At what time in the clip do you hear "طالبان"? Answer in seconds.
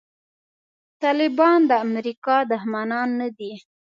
1.01-1.59